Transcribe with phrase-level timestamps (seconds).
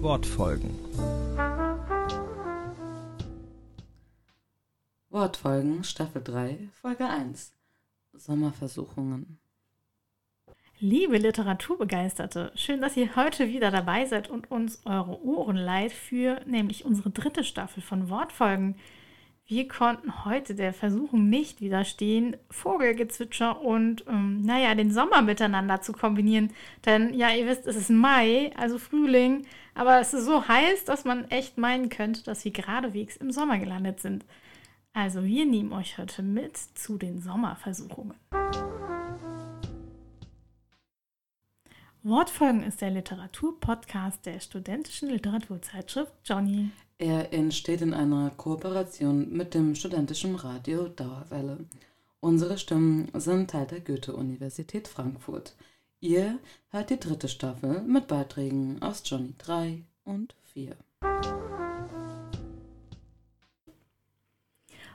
[0.00, 0.70] Wortfolgen.
[5.10, 7.52] Wortfolgen Staffel 3, Folge 1.
[8.12, 9.40] Sommerversuchungen.
[10.78, 16.42] Liebe Literaturbegeisterte, schön, dass ihr heute wieder dabei seid und uns eure Ohren leiht für
[16.46, 18.76] nämlich unsere dritte Staffel von Wortfolgen.
[19.50, 25.94] Wir konnten heute der Versuchung nicht widerstehen, Vogelgezwitscher und, ähm, naja, den Sommer miteinander zu
[25.94, 26.52] kombinieren.
[26.84, 31.06] Denn, ja, ihr wisst, es ist Mai, also Frühling, aber es ist so heiß, dass
[31.06, 34.26] man echt meinen könnte, dass wir geradewegs im Sommer gelandet sind.
[34.92, 38.18] Also, wir nehmen euch heute mit zu den Sommerversuchungen.
[42.02, 46.70] Wortfolgen ist der Literaturpodcast der studentischen Literaturzeitschrift Johnny.
[47.00, 51.58] Er entsteht in einer Kooperation mit dem studentischen Radio Dauerwelle.
[52.18, 55.54] Unsere Stimmen sind Teil der Goethe-Universität Frankfurt.
[56.00, 56.40] Ihr
[56.70, 60.74] hört die dritte Staffel mit Beiträgen aus Johnny 3 und 4.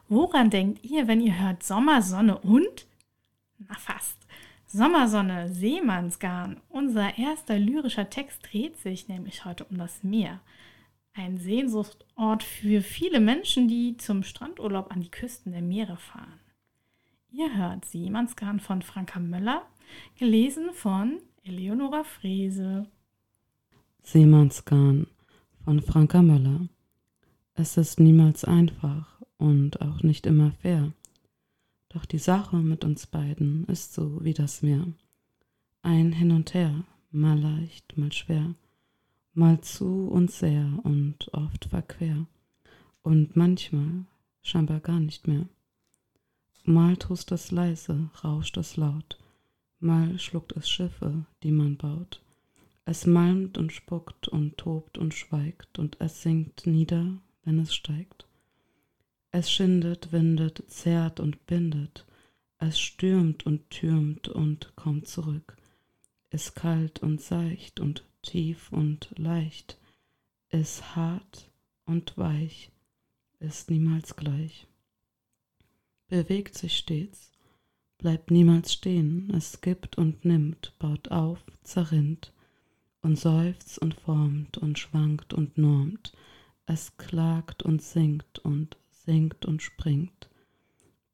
[0.09, 2.85] Woran denkt ihr, wenn ihr hört Sommer, Sonne und?
[3.59, 4.17] Na fast.
[4.67, 6.59] Sommersonne, Seemannsgarn.
[6.67, 10.41] Unser erster lyrischer Text dreht sich nämlich heute um das Meer.
[11.15, 16.39] Ein Sehnsuchtsort für viele Menschen, die zum Strandurlaub an die Küsten der Meere fahren.
[17.31, 19.63] Ihr hört Seemannsgarn von Franka Möller,
[20.17, 22.87] gelesen von Eleonora Frese.
[24.01, 25.05] Seemannsgarn
[25.63, 26.67] von Franka Möller.
[27.53, 30.93] Es ist niemals einfach und auch nicht immer fair.
[31.89, 34.87] Doch die Sache mit uns beiden ist so wie das Meer.
[35.83, 38.55] Ein Hin und Her, mal leicht, mal schwer
[39.33, 42.27] mal zu und sehr und oft verquer
[43.01, 44.05] und manchmal
[44.41, 45.47] scheinbar gar nicht mehr.
[46.65, 49.17] Mal tust es leise, rauscht es laut,
[49.79, 52.21] mal schluckt es Schiffe, die man baut.
[52.85, 58.27] Es malmt und spuckt und tobt und schweigt und es sinkt nieder, wenn es steigt.
[59.31, 62.05] Es schindet, windet, zerrt und bindet,
[62.59, 65.57] es stürmt und türmt und kommt zurück,
[66.29, 69.77] ist kalt und seicht und tief und leicht,
[70.49, 71.51] ist hart
[71.85, 72.71] und weich,
[73.39, 74.67] ist niemals gleich.
[76.07, 77.31] Bewegt sich stets,
[77.97, 82.33] bleibt niemals stehen, es gibt und nimmt, baut auf, zerrinnt
[83.01, 86.13] und seufzt und formt und schwankt und normt,
[86.65, 90.29] es klagt und singt und singt und springt.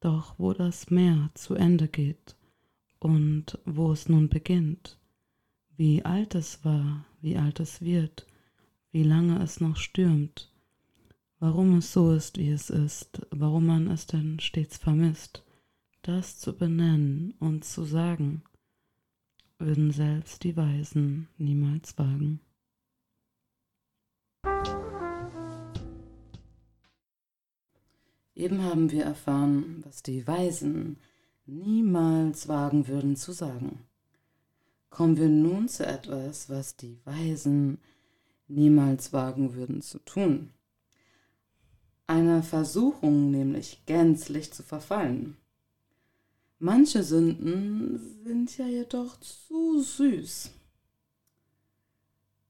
[0.00, 2.36] Doch wo das Meer zu Ende geht
[3.00, 4.99] und wo es nun beginnt,
[5.80, 8.26] wie alt es war, wie alt es wird,
[8.90, 10.52] wie lange es noch stürmt,
[11.38, 15.42] warum es so ist, wie es ist, warum man es denn stets vermisst,
[16.02, 18.42] das zu benennen und zu sagen,
[19.58, 22.40] würden selbst die Weisen niemals wagen.
[28.34, 30.98] Eben haben wir erfahren, was die Weisen
[31.46, 33.86] niemals wagen würden zu sagen.
[34.90, 37.78] Kommen wir nun zu etwas, was die Weisen
[38.48, 40.50] niemals wagen würden zu tun.
[42.06, 45.36] Einer Versuchung nämlich gänzlich zu verfallen.
[46.58, 50.50] Manche Sünden sind ja jedoch zu süß.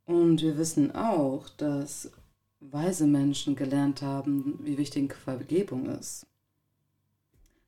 [0.07, 2.11] Und wir wissen auch, dass
[2.59, 6.27] weise Menschen gelernt haben, wie wichtig Vergebung ist.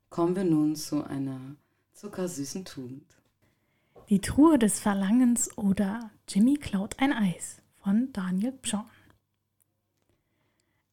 [0.09, 1.55] Kommen wir nun zu einer
[1.93, 3.22] zuckersüßen Tugend.
[4.09, 8.83] Die Truhe des Verlangens oder Jimmy klaut ein Eis von Daniel Pschorn.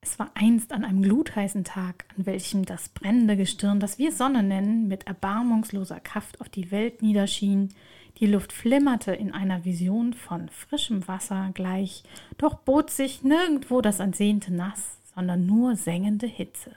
[0.01, 4.45] Es war einst an einem glutheißen Tag, an welchem das brennende Gestirn, das wir Sonne
[4.45, 7.75] nennen, mit erbarmungsloser Kraft auf die Welt niederschien,
[8.19, 12.05] die Luft flimmerte in einer Vision von frischem Wasser gleich,
[12.39, 16.77] doch bot sich nirgendwo das entsehnte Nass, sondern nur sengende Hitze.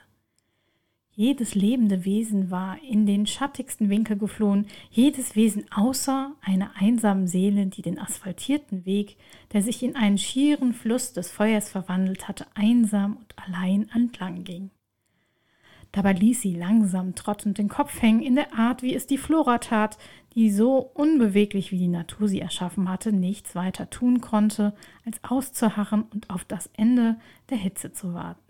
[1.16, 7.66] Jedes lebende Wesen war in den schattigsten Winkel geflohen, jedes Wesen außer einer einsamen Seele,
[7.66, 9.16] die den asphaltierten Weg,
[9.52, 14.70] der sich in einen schieren Fluss des Feuers verwandelt hatte, einsam und allein entlang ging.
[15.92, 19.58] Dabei ließ sie langsam trottend den Kopf hängen, in der Art, wie es die Flora
[19.58, 19.96] tat,
[20.34, 24.74] die so unbeweglich wie die Natur sie erschaffen hatte, nichts weiter tun konnte,
[25.06, 28.43] als auszuharren und auf das Ende der Hitze zu warten.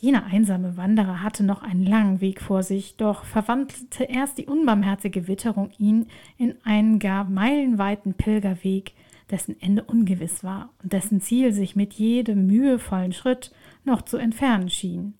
[0.00, 5.28] Jener einsame Wanderer hatte noch einen langen Weg vor sich, doch verwandelte erst die unbarmherzige
[5.28, 6.06] Witterung ihn
[6.38, 8.94] in einen gar meilenweiten Pilgerweg,
[9.30, 13.52] dessen Ende ungewiss war und dessen Ziel sich mit jedem mühevollen Schritt
[13.84, 15.14] noch zu entfernen schien.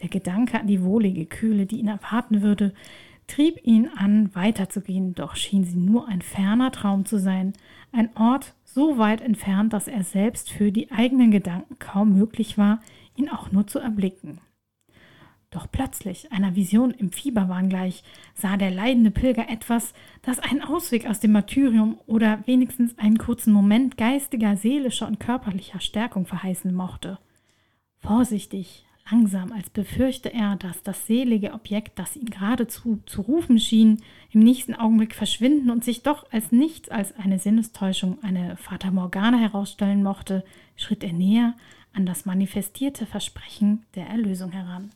[0.00, 2.72] Der Gedanke an die wohlige Kühle, die ihn erwarten würde,
[3.26, 7.52] trieb ihn an, weiterzugehen, doch schien sie nur ein ferner Traum zu sein,
[7.92, 12.80] ein Ort so weit entfernt, dass er selbst für die eigenen Gedanken kaum möglich war,
[13.18, 14.40] ihn auch nur zu erblicken.
[15.50, 18.02] Doch plötzlich, einer Vision im Fieberwahn gleich,
[18.34, 23.54] sah der leidende Pilger etwas, das einen Ausweg aus dem Martyrium oder wenigstens einen kurzen
[23.54, 27.18] Moment geistiger, seelischer und körperlicher Stärkung verheißen mochte.
[27.96, 34.02] Vorsichtig, langsam, als befürchte er, dass das selige Objekt, das ihn geradezu zu rufen schien,
[34.30, 39.38] im nächsten Augenblick verschwinden und sich doch als nichts als eine Sinnestäuschung, eine Fata Morgana
[39.38, 40.44] herausstellen mochte,
[40.76, 41.54] schritt er näher
[41.98, 44.90] an das manifestierte Versprechen der Erlösung heran.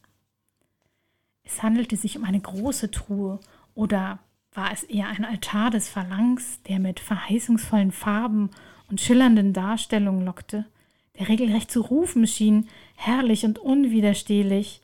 [1.43, 3.41] Es handelte sich um eine große Truhe
[3.75, 4.21] oder
[4.55, 8.51] war es eher ein Altar des Verlangs, der mit verheißungsvollen Farben
[8.89, 10.65] und schillernden Darstellungen lockte,
[11.19, 14.81] der regelrecht zu rufen schien, herrlich und unwiderstehlich.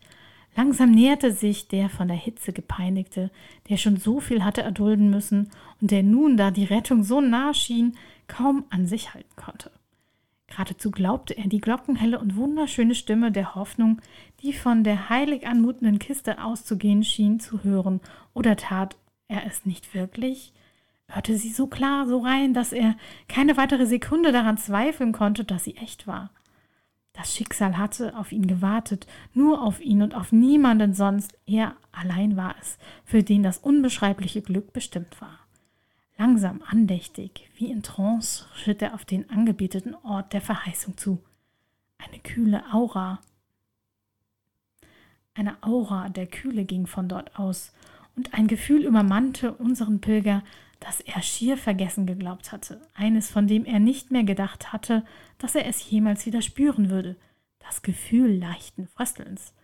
[0.56, 3.30] Langsam näherte sich der von der Hitze gepeinigte,
[3.68, 5.50] der schon so viel hatte erdulden müssen
[5.80, 9.70] und der nun, da die Rettung so nah schien, kaum an sich halten konnte.
[10.48, 14.00] Geradezu glaubte er, die glockenhelle und wunderschöne Stimme der Hoffnung,
[14.42, 18.00] die von der heilig anmutenden Kiste auszugehen schien, zu hören,
[18.34, 18.96] oder tat
[19.28, 20.52] er es nicht wirklich?
[21.06, 22.96] Hörte sie so klar, so rein, dass er
[23.28, 26.30] keine weitere Sekunde daran zweifeln konnte, dass sie echt war.
[27.12, 31.36] Das Schicksal hatte auf ihn gewartet, nur auf ihn und auf niemanden sonst.
[31.46, 35.40] Er allein war es, für den das unbeschreibliche Glück bestimmt war.
[36.20, 41.22] Langsam, andächtig, wie in Trance, schritt er auf den angebeteten Ort der Verheißung zu.
[41.96, 43.20] Eine kühle Aura.
[45.34, 47.72] Eine Aura der Kühle ging von dort aus,
[48.16, 50.42] und ein Gefühl übermannte unseren Pilger,
[50.80, 55.04] das er schier vergessen geglaubt hatte, eines, von dem er nicht mehr gedacht hatte,
[55.38, 57.14] dass er es jemals wieder spüren würde,
[57.60, 59.54] das Gefühl leichten Fröstelns,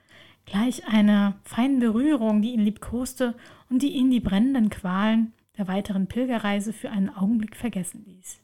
[0.46, 3.34] gleich einer feinen Berührung, die ihn liebkoste
[3.68, 8.40] und die ihn die brennenden Qualen der weiteren Pilgerreise für einen Augenblick vergessen ließ.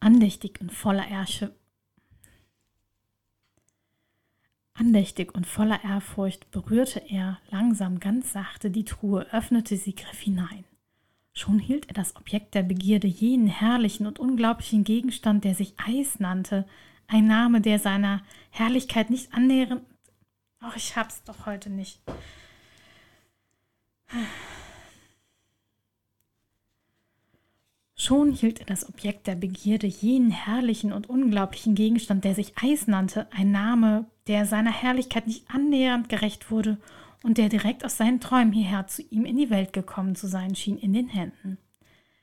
[0.00, 1.54] Andächtig und voller Ersche
[4.74, 10.64] Andächtig und voller Ehrfurcht berührte er langsam ganz sachte die Truhe, öffnete sie, griff hinein.
[11.34, 16.20] Schon hielt er das Objekt der Begierde, jenen herrlichen und unglaublichen Gegenstand, der sich Eis
[16.20, 16.66] nannte,
[17.06, 19.82] ein Name, der seiner Herrlichkeit nicht annähernd.
[20.60, 22.00] Ach, ich hab's doch heute nicht.
[28.02, 32.88] Schon hielt er das Objekt der Begierde, jenen herrlichen und unglaublichen Gegenstand, der sich Eis
[32.88, 36.78] nannte, ein Name, der seiner Herrlichkeit nicht annähernd gerecht wurde
[37.22, 40.56] und der direkt aus seinen Träumen hierher zu ihm in die Welt gekommen zu sein
[40.56, 41.58] schien, in den Händen.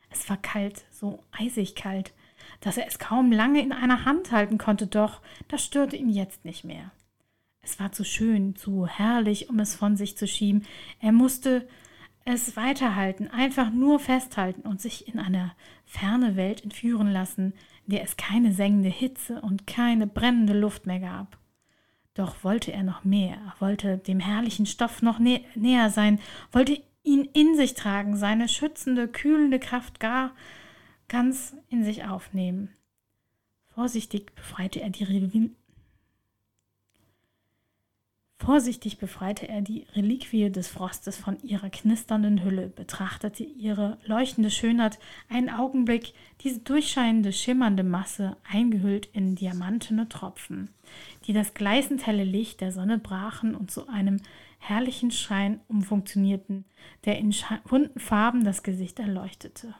[0.09, 2.11] Es war kalt, so eisig kalt,
[2.59, 6.43] dass er es kaum lange in einer Hand halten konnte, doch das störte ihn jetzt
[6.43, 6.91] nicht mehr.
[7.61, 10.65] Es war zu schön, zu herrlich, um es von sich zu schieben.
[10.99, 11.69] Er musste
[12.29, 15.51] es weiterhalten, einfach nur festhalten und sich in eine
[15.85, 17.53] ferne Welt entführen lassen,
[17.85, 21.37] in der es keine sengende Hitze und keine brennende Luft mehr gab.
[22.13, 26.19] Doch wollte er noch mehr, wollte dem herrlichen Stoff noch nä näher sein,
[26.51, 30.31] wollte ihn in sich tragen, seine schützende, kühlende Kraft gar
[31.07, 32.69] ganz in sich aufnehmen.
[33.67, 35.03] Vorsichtig befreite er die
[38.41, 44.97] Vorsichtig befreite er die Reliquie des Frostes von ihrer knisternden Hülle, betrachtete ihre leuchtende Schönheit
[45.28, 50.69] einen Augenblick, diese durchscheinende, schimmernde Masse, eingehüllt in diamantene Tropfen,
[51.25, 54.21] die das gleißend helle Licht der Sonne brachen und zu einem
[54.57, 56.63] herrlichen Schein umfunktionierten,
[57.04, 57.35] der in
[57.68, 59.75] bunten Farben das Gesicht erleuchtete.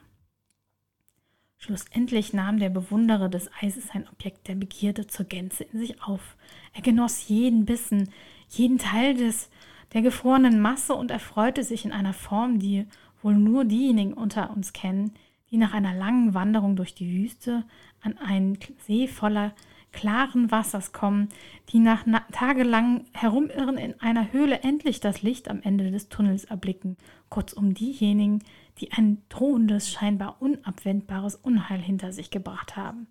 [1.56, 6.36] Schlussendlich nahm der Bewunderer des Eises sein Objekt der Begierde zur Gänze in sich auf.
[6.72, 8.10] Er genoss jeden Bissen,
[8.58, 9.50] jeden Teil des,
[9.92, 12.86] der gefrorenen Masse und erfreute sich in einer Form, die
[13.22, 15.12] wohl nur diejenigen unter uns kennen,
[15.50, 17.64] die nach einer langen Wanderung durch die Wüste
[18.02, 19.52] an einen See voller
[19.92, 21.28] klaren Wassers kommen,
[21.70, 26.96] die nach tagelang Herumirren in einer Höhle endlich das Licht am Ende des Tunnels erblicken,
[27.28, 28.40] kurzum diejenigen,
[28.78, 33.08] die ein drohendes, scheinbar unabwendbares Unheil hinter sich gebracht haben.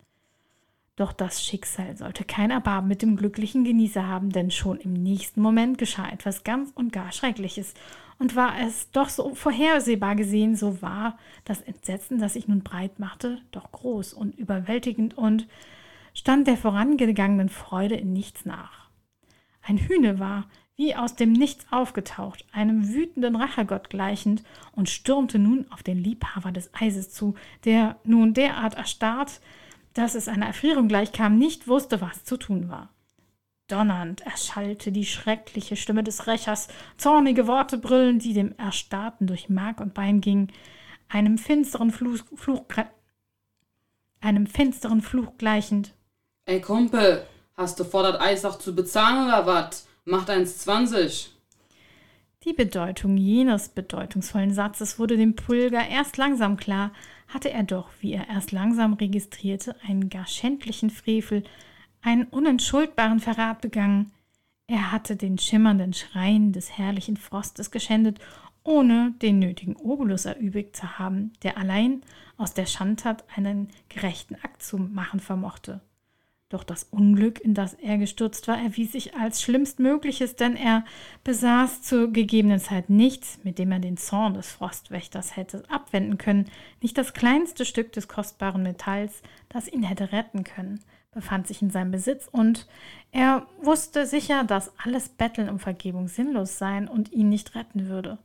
[1.00, 5.40] Doch das Schicksal sollte kein Erbarmen mit dem glücklichen Genießer haben, denn schon im nächsten
[5.40, 7.74] Moment geschah etwas ganz und gar Schreckliches.
[8.18, 13.00] Und war es doch so vorhersehbar gesehen, so war das Entsetzen, das sich nun breit
[13.00, 15.48] machte, doch groß und überwältigend und
[16.14, 18.90] stand der vorangegangenen Freude in nichts nach.
[19.62, 25.66] Ein Hühne war, wie aus dem Nichts aufgetaucht, einem wütenden Rachegott gleichend, und stürmte nun
[25.72, 29.40] auf den Liebhaber des Eises zu, der nun derart erstarrt,
[30.00, 32.90] dass es einer Erfrierung gleichkam, nicht wusste, was zu tun war.
[33.68, 39.80] Donnernd erschallte die schreckliche Stimme des Rächers, zornige Worte brüllen, die dem Erstarrten durch Mark
[39.80, 40.52] und Bein gingen,
[41.10, 42.64] einem finsteren Fluch, Fluch
[44.22, 45.94] einem finsteren Fluch gleichend.
[46.46, 47.26] Ey Kumpel,
[47.56, 49.88] hast du das Eis auch zu bezahlen oder was?
[50.06, 51.28] Macht 1,20.
[52.46, 56.94] Die Bedeutung jenes bedeutungsvollen Satzes wurde dem Pulger erst langsam klar,
[57.30, 61.44] hatte er doch, wie er erst langsam registrierte, einen gar schändlichen Frevel,
[62.02, 64.12] einen unentschuldbaren Verrat begangen.
[64.68, 68.20] Er hatte den schimmernden Schrein des herrlichen Frostes geschändet,
[68.64, 72.02] ohne den nötigen Obolus erübrigt zu haben, der allein
[72.38, 75.82] aus der Schandtat einen gerechten Akt zu machen vermochte.
[76.50, 80.84] Doch das Unglück, in das er gestürzt war, erwies sich als schlimmstmögliches, denn er
[81.24, 86.50] besaß zur gegebenen Zeit nichts, mit dem er den Zorn des Frostwächters hätte abwenden können,
[86.82, 90.80] nicht das kleinste Stück des kostbaren Metalls, das ihn hätte retten können,
[91.12, 92.68] befand sich in seinem Besitz, und
[93.12, 98.18] er wusste sicher, dass alles Betteln um Vergebung sinnlos sein und ihn nicht retten würde.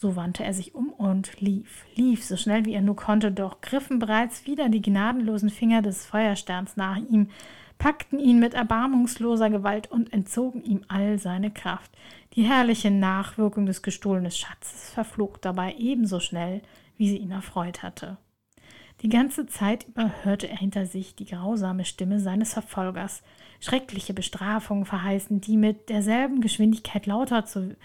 [0.00, 3.60] So wandte er sich um und lief, lief so schnell wie er nur konnte, doch
[3.60, 7.28] griffen bereits wieder die gnadenlosen Finger des Feuersterns nach ihm,
[7.76, 11.90] packten ihn mit erbarmungsloser Gewalt und entzogen ihm all seine Kraft.
[12.32, 16.62] Die herrliche Nachwirkung des gestohlenen Schatzes verflog dabei ebenso schnell,
[16.96, 18.16] wie sie ihn erfreut hatte.
[19.02, 23.22] Die ganze Zeit über hörte er hinter sich die grausame Stimme seines Verfolgers,
[23.60, 27.76] schreckliche Bestrafungen verheißen, die mit derselben Geschwindigkeit lauter zu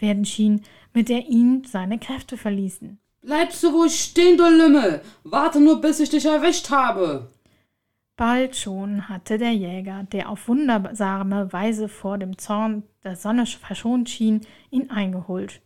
[0.00, 2.98] werden schien, mit der ihn seine Kräfte verließen.
[3.22, 5.02] Bleibst du wohl stehen, du Lümmel!
[5.24, 7.30] Warte nur, bis ich dich erwischt habe!
[8.16, 14.10] Bald schon hatte der Jäger, der auf wundersame Weise vor dem Zorn der Sonne verschont
[14.10, 15.62] schien, ihn eingeholt.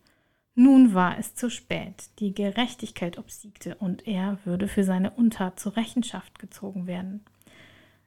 [0.53, 2.05] Nun war es zu spät.
[2.19, 7.25] Die Gerechtigkeit obsiegte und er würde für seine Untat zur Rechenschaft gezogen werden.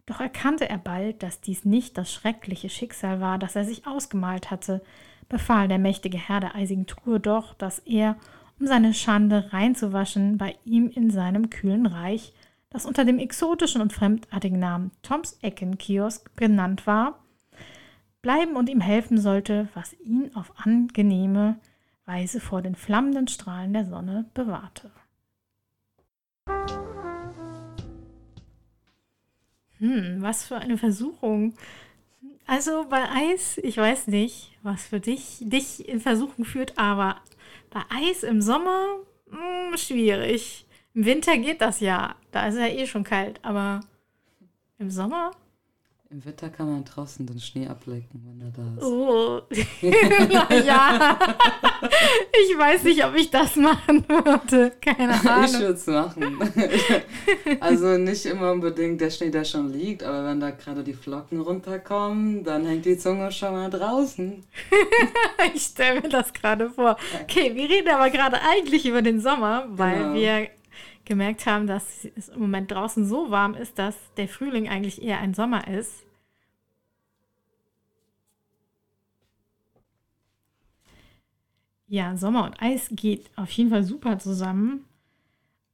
[0.07, 4.51] Doch erkannte er bald, dass dies nicht das schreckliche Schicksal war, das er sich ausgemalt
[4.51, 4.81] hatte,
[5.29, 8.17] befahl der mächtige Herr der eisigen Truhe doch, dass er,
[8.59, 12.33] um seine Schande reinzuwaschen, bei ihm in seinem kühlen Reich,
[12.71, 17.19] das unter dem exotischen und fremdartigen Namen Toms Ecken Kiosk genannt war,
[18.23, 21.59] bleiben und ihm helfen sollte, was ihn auf angenehme
[22.05, 24.91] Weise vor den flammenden Strahlen der Sonne bewahrte.
[29.79, 31.55] Hm, was für eine Versuchung.
[32.49, 37.21] Also bei Eis, ich weiß nicht, was für dich dich in Versuchung führt, aber
[37.69, 40.67] bei Eis im Sommer mh, hm, schwierig.
[40.95, 43.81] Im Winter geht das ja, da ist ja eh schon kalt, aber
[44.79, 45.33] im Sommer
[46.11, 48.83] im Winter kann man draußen den Schnee ablecken, wenn er da ist.
[48.83, 49.43] Oh,
[50.67, 51.19] ja.
[52.33, 54.73] Ich weiß nicht, ob ich das machen würde.
[54.81, 55.45] Keine Ahnung.
[55.45, 56.39] Ich würde es machen.
[57.61, 61.41] Also nicht immer unbedingt der Schnee, der schon liegt, aber wenn da gerade die Flocken
[61.41, 64.45] runterkommen, dann hängt die Zunge schon mal draußen.
[65.55, 66.97] Ich stelle mir das gerade vor.
[67.23, 70.15] Okay, wir reden aber gerade eigentlich über den Sommer, weil genau.
[70.15, 70.49] wir
[71.09, 75.19] gemerkt haben, dass es im Moment draußen so warm ist, dass der Frühling eigentlich eher
[75.19, 76.07] ein Sommer ist.
[81.89, 84.85] Ja, Sommer und Eis geht auf jeden Fall super zusammen.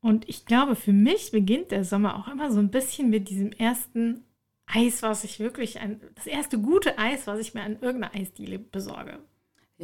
[0.01, 3.53] Und ich glaube, für mich beginnt der Sommer auch immer so ein bisschen mit diesem
[3.53, 4.23] ersten
[4.67, 8.59] Eis, was ich wirklich, ein, das erste gute Eis, was ich mir an irgendeiner Eisdiele
[8.59, 9.19] besorge.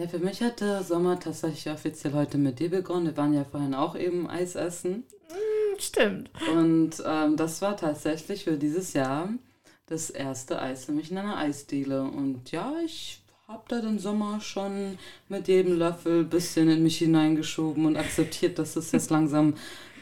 [0.01, 3.05] Ja, für mich hat der Sommer tatsächlich offiziell heute mit dir begonnen.
[3.05, 5.05] Wir waren ja vorhin auch eben Eis essen.
[5.29, 6.31] Mm, stimmt.
[6.57, 9.29] Und ähm, das war tatsächlich für dieses Jahr
[9.85, 12.05] das erste Eis für mich in einer Eisdiele.
[12.05, 14.97] Und ja, ich habe da den Sommer schon
[15.29, 19.53] mit jedem Löffel ein bisschen in mich hineingeschoben und akzeptiert, dass es jetzt langsam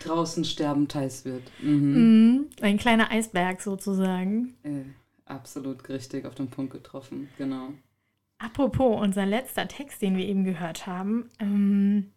[0.04, 1.42] draußen sterbend heiß wird.
[1.60, 2.36] Mhm.
[2.36, 4.54] Mm, ein kleiner Eisberg sozusagen.
[4.62, 4.84] Äh,
[5.24, 7.72] absolut richtig auf den Punkt getroffen, genau.
[8.38, 11.28] Apropos unser letzter Text, den wir eben gehört haben.
[11.40, 12.12] Ähm,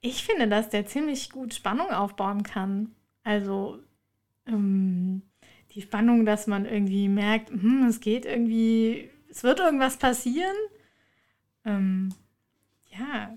[0.00, 2.94] ich finde, dass der ziemlich gut Spannung aufbauen kann.
[3.24, 3.78] Also
[4.46, 5.22] ähm,
[5.72, 10.56] die Spannung, dass man irgendwie merkt, hm, es geht irgendwie, es wird irgendwas passieren.
[11.64, 12.14] Ähm,
[12.86, 13.36] ja.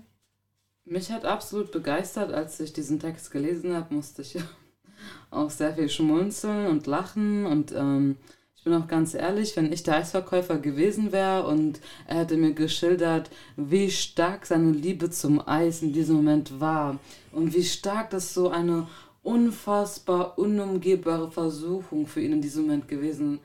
[0.84, 4.38] Mich hat absolut begeistert, als ich diesen Text gelesen habe, musste ich
[5.30, 8.16] auch sehr viel schmunzeln und lachen und ähm,
[8.62, 12.52] ich bin auch ganz ehrlich, wenn ich der Eisverkäufer gewesen wäre und er hätte mir
[12.52, 17.00] geschildert, wie stark seine Liebe zum Eis in diesem Moment war
[17.32, 18.86] und wie stark das so eine
[19.24, 23.40] unfassbar unumgehbare Versuchung für ihn in diesem Moment gewesen,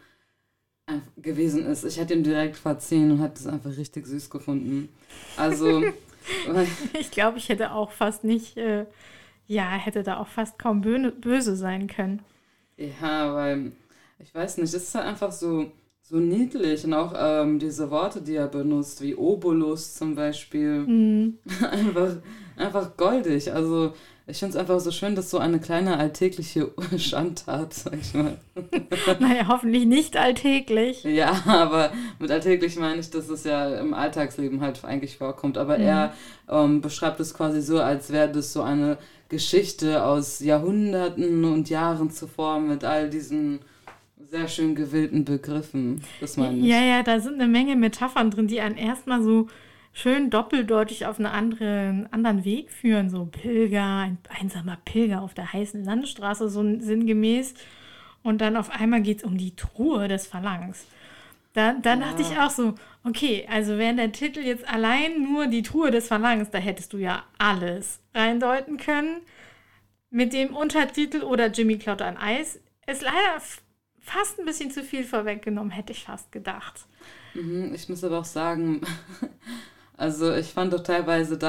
[0.86, 1.84] äh, gewesen ist.
[1.84, 4.90] Ich hätte ihm direkt verziehen und hätte es einfach richtig süß gefunden.
[5.36, 5.82] Also.
[7.00, 8.86] ich glaube, ich hätte auch fast nicht, äh,
[9.48, 12.22] ja, hätte da auch fast kaum böse sein können.
[12.78, 13.72] Ja, weil
[14.20, 15.72] ich weiß nicht, es ist halt einfach so,
[16.02, 16.84] so niedlich.
[16.86, 20.80] Und auch ähm, diese Worte, die er benutzt, wie Obolus zum Beispiel.
[20.80, 21.38] Mhm.
[21.72, 22.16] einfach,
[22.56, 23.54] einfach goldig.
[23.54, 23.94] Also
[24.30, 28.38] ich finde es einfach so schön, dass so eine kleine alltägliche Schandtat, sag ich mal.
[29.20, 31.04] naja, hoffentlich nicht alltäglich.
[31.04, 35.58] Ja, aber mit alltäglich meine ich, dass es ja im Alltagsleben halt eigentlich vorkommt.
[35.58, 35.84] Aber mhm.
[35.84, 36.14] er
[36.50, 38.98] ähm, beschreibt es quasi so, als wäre das so eine
[39.30, 43.60] Geschichte aus Jahrhunderten und Jahren zuvor mit all diesen
[44.20, 46.02] sehr schön gewillten Begriffen.
[46.20, 46.66] Das meine ich.
[46.66, 49.48] Ja, ja, da sind eine Menge Metaphern drin, die einen erstmal so
[49.94, 53.10] schön doppeldeutig auf einen anderen, anderen Weg führen.
[53.10, 57.54] So Pilger, ein einsamer Pilger auf der heißen Landstraße, so sinngemäß.
[58.24, 60.86] Und dann auf einmal geht es um die Truhe des Verlangens.
[61.54, 61.96] Da, da ja.
[61.96, 66.08] dachte ich auch so, okay, also wäre der Titel jetzt allein nur die Truhe des
[66.08, 69.22] Verlangens, da hättest du ja alles reindeuten können.
[70.10, 73.42] Mit dem Untertitel oder Jimmy klaut ein Eis ist leider
[74.08, 76.86] fast ein bisschen zu viel vorweggenommen, hätte ich fast gedacht.
[77.34, 78.82] Mhm, ich muss aber auch sagen,
[80.00, 81.40] Also ich fand doch teilweise,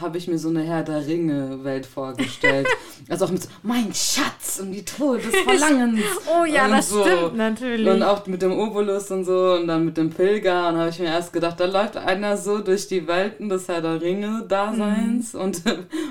[0.00, 2.66] habe ich mir so eine Herr der Ringe-Welt vorgestellt.
[3.10, 6.00] also auch mit so, mein Schatz und die Truhe des Verlangens.
[6.26, 7.04] oh ja, das so.
[7.04, 7.86] stimmt natürlich.
[7.86, 10.68] Und auch mit dem Obolus und so und dann mit dem Pilger.
[10.68, 13.82] Und habe ich mir erst gedacht, da läuft einer so durch die Welten des Herr
[13.82, 15.40] der Ringe-Daseins mhm.
[15.40, 15.62] und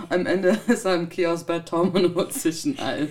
[0.09, 3.09] am Ende ist er im Kiosk bei Tom und holt sich ein Eis.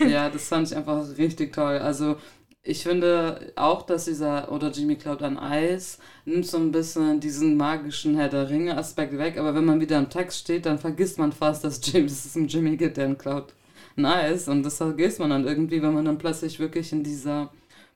[0.08, 1.78] ja, das fand ich einfach richtig toll.
[1.78, 2.16] Also
[2.62, 7.56] ich finde auch, dass dieser, oder Jimmy klaut ein Eis, nimmt so ein bisschen diesen
[7.56, 11.18] magischen Herr der Ringe Aspekt weg, aber wenn man wieder im Text steht, dann vergisst
[11.18, 13.54] man fast, dass James es um Jimmy geht, der klaut
[13.96, 17.50] ein Eis und das vergisst man dann irgendwie, wenn man dann plötzlich wirklich in dieser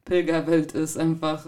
[0.05, 1.45] Pilgerwelt ist, einfach.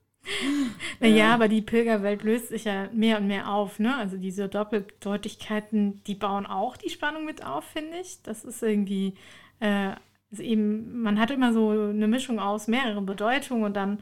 [1.00, 1.34] naja, ja.
[1.34, 3.96] aber die Pilgerwelt löst sich ja mehr und mehr auf, ne?
[3.96, 8.22] Also diese Doppeldeutigkeiten, die bauen auch die Spannung mit auf, finde ich.
[8.22, 9.14] Das ist irgendwie
[9.60, 9.92] äh,
[10.30, 13.98] also eben, man hat immer so eine Mischung aus mehreren Bedeutungen und dann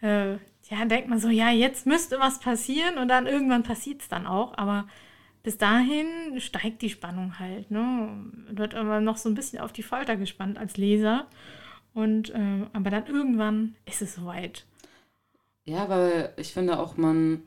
[0.00, 0.32] äh,
[0.70, 4.26] ja, denkt man so, ja, jetzt müsste was passieren und dann irgendwann passiert es dann
[4.26, 4.86] auch, aber
[5.42, 8.08] bis dahin steigt die Spannung halt, ne?
[8.50, 11.26] Wird aber noch so ein bisschen auf die Folter gespannt als Leser.
[11.94, 14.66] Und äh, aber dann irgendwann ist es soweit.
[15.64, 17.42] Ja, weil ich finde auch, man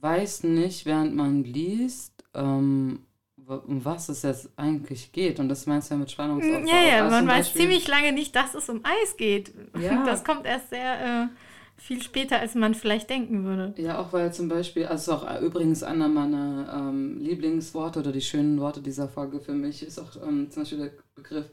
[0.00, 3.00] weiß nicht, während man liest, ähm,
[3.46, 5.40] um was es jetzt eigentlich geht.
[5.40, 6.68] Und das meinst du ja mit Spannungsaufbau.
[6.68, 7.60] Ja, ja, man weiß Beispiel...
[7.62, 9.52] ziemlich lange nicht, dass es um Eis geht.
[9.78, 10.04] Ja.
[10.06, 11.28] Das kommt erst sehr äh,
[11.76, 13.74] viel später, als man vielleicht denken würde.
[13.76, 18.60] Ja, auch weil zum Beispiel, also auch übrigens einer meiner ähm, Lieblingsworte oder die schönen
[18.60, 21.46] Worte dieser Folge für mich ist auch ähm, zum Beispiel der Begriff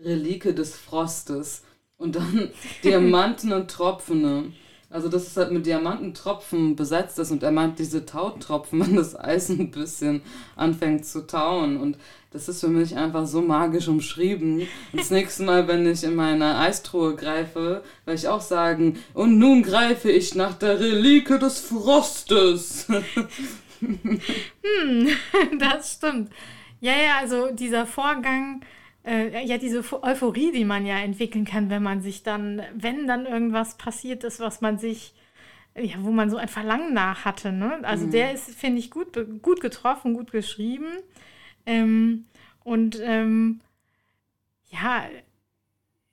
[0.00, 1.64] Relike des Frostes
[1.96, 2.50] und dann
[2.84, 4.52] Diamanten und Tropfene.
[4.90, 9.18] Also, dass es halt mit Diamantentropfen besetzt ist und er meint diese Tautropfen, wenn das
[9.18, 10.22] Eis ein bisschen
[10.56, 11.76] anfängt zu tauen.
[11.76, 11.98] Und
[12.30, 14.60] das ist für mich einfach so magisch umschrieben.
[14.92, 19.38] Und das nächste Mal, wenn ich in meine Eistruhe greife, werde ich auch sagen, und
[19.38, 22.86] nun greife ich nach der Relike des Frostes.
[23.80, 25.08] hm,
[25.58, 26.30] das stimmt.
[26.80, 28.62] Ja, ja, also dieser Vorgang
[29.08, 33.24] äh, ja, diese Euphorie, die man ja entwickeln kann, wenn man sich dann, wenn dann
[33.26, 35.14] irgendwas passiert ist, was man sich,
[35.76, 37.52] ja, wo man so ein Verlangen nach hatte.
[37.52, 37.80] Ne?
[37.82, 38.10] Also mhm.
[38.10, 40.88] der ist, finde ich, gut, gut getroffen, gut geschrieben.
[41.64, 42.26] Ähm,
[42.64, 43.60] und ähm,
[44.70, 45.04] ja,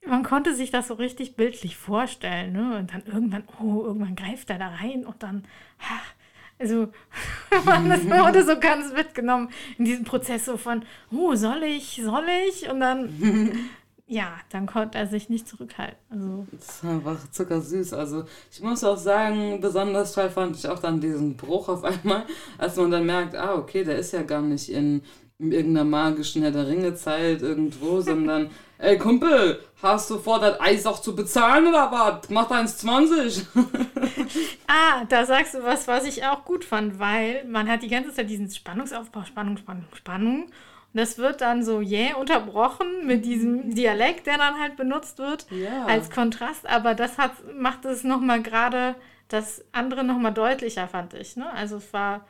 [0.06, 2.52] man konnte sich das so richtig bildlich vorstellen.
[2.52, 2.78] Ne?
[2.78, 5.44] Und dann irgendwann, oh, irgendwann greift er da rein und dann,
[5.80, 6.14] ach,
[6.58, 6.88] also
[7.64, 12.70] man wurde so ganz mitgenommen in diesem Prozess so von, oh, soll ich, soll ich?
[12.70, 13.58] Und dann,
[14.06, 15.98] ja, dann konnte er sich nicht zurückhalten.
[16.10, 16.46] Also.
[16.52, 17.92] Das einfach zuckersüß.
[17.92, 22.24] Also ich muss auch sagen, besonders toll fand ich auch dann diesen Bruch auf einmal,
[22.58, 25.02] als man dann merkt, ah, okay, der ist ja gar nicht in
[25.38, 30.86] in irgendeiner magischen Herr der Ringe-Zeit irgendwo, sondern, ey Kumpel, hast du vor, das Eis
[30.86, 32.28] auch zu bezahlen oder was?
[32.30, 33.46] Mach 1,20.
[34.66, 38.12] ah, da sagst du was, was ich auch gut fand, weil man hat die ganze
[38.12, 40.42] Zeit diesen Spannungsaufbau, Spannung, Spannung, Spannung.
[40.44, 45.18] Und das wird dann so jäh yeah, unterbrochen mit diesem Dialekt, der dann halt benutzt
[45.18, 45.84] wird ja.
[45.86, 46.66] als Kontrast.
[46.68, 48.94] Aber das hat, macht es nochmal gerade
[49.28, 51.36] das andere nochmal deutlicher, fand ich.
[51.36, 51.50] Ne?
[51.52, 52.24] Also es war